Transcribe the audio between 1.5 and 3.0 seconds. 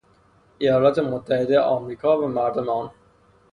امریکا و مردم آن